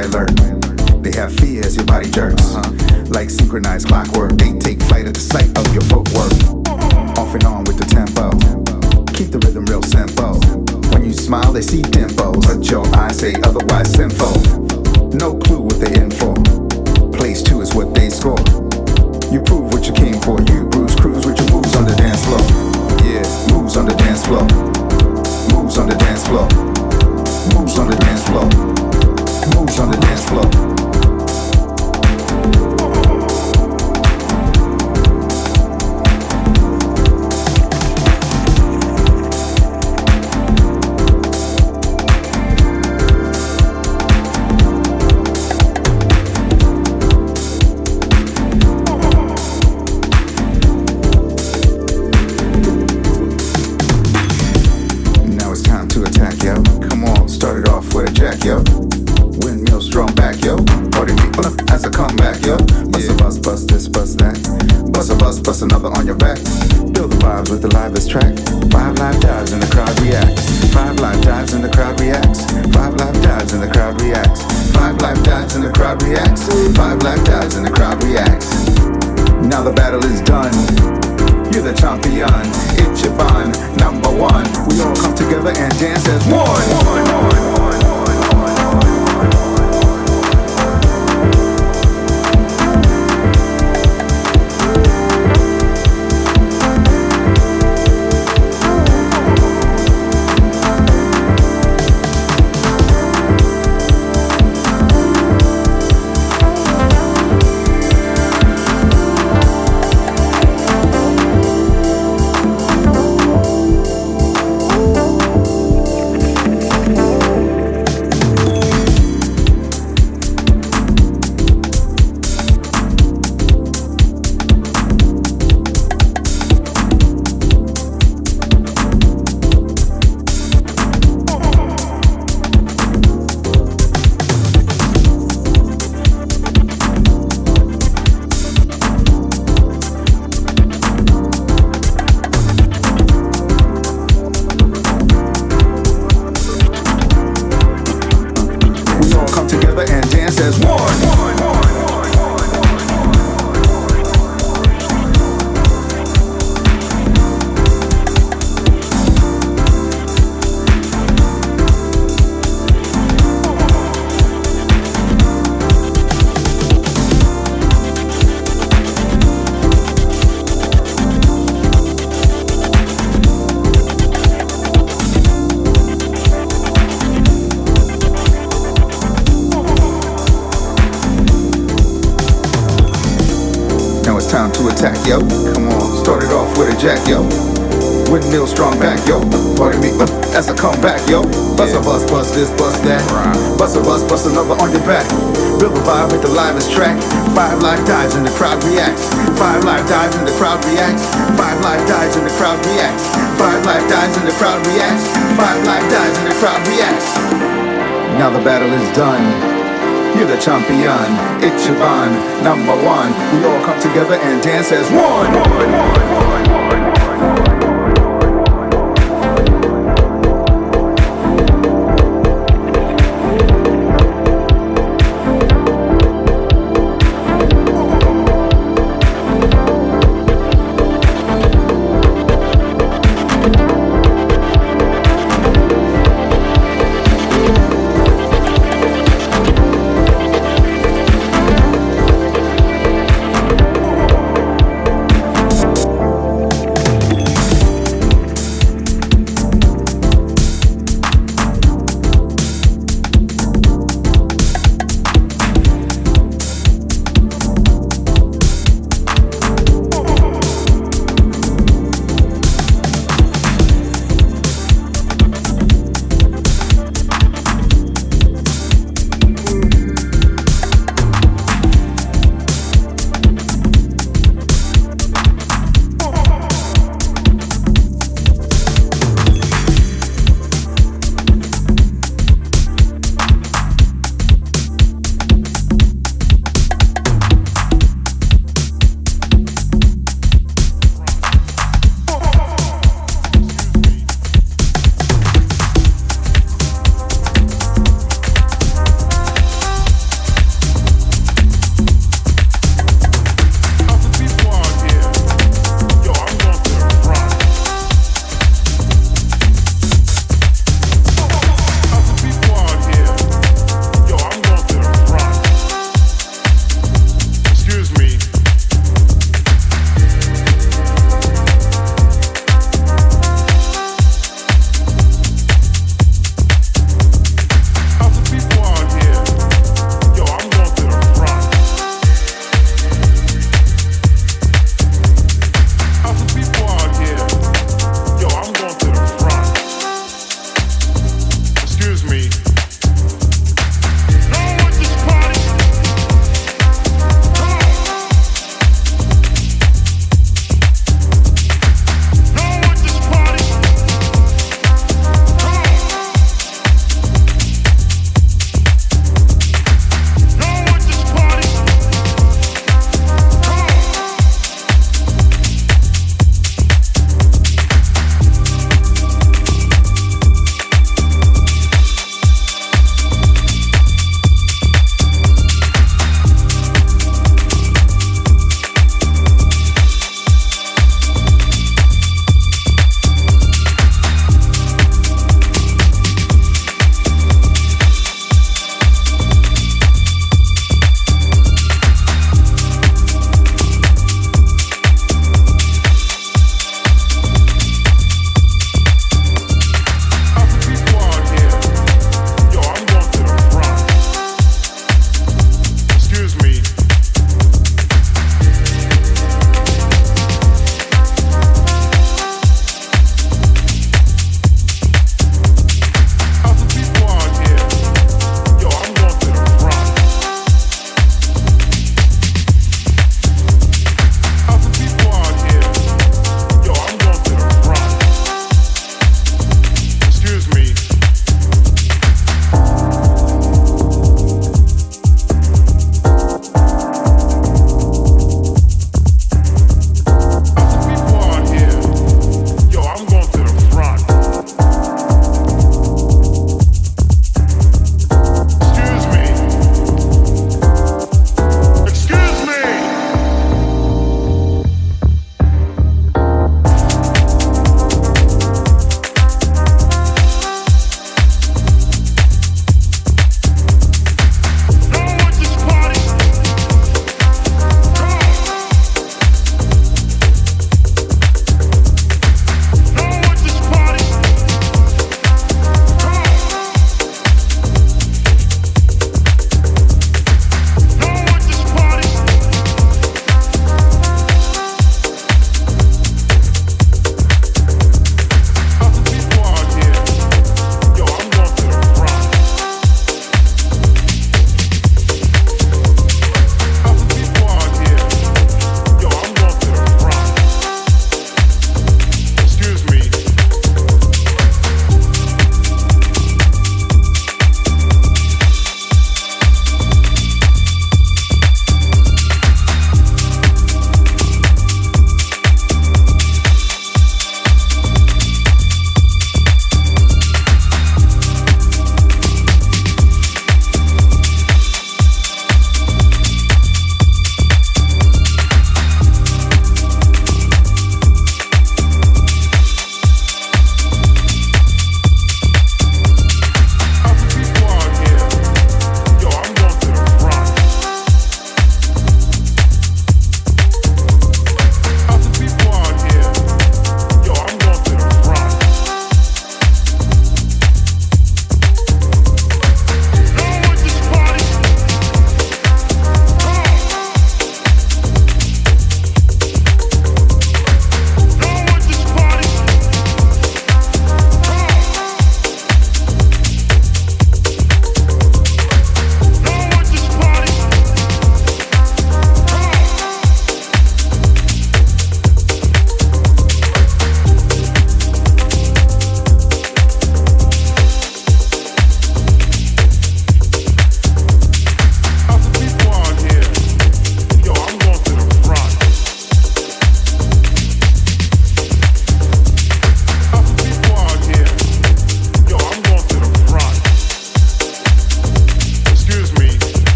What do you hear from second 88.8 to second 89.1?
We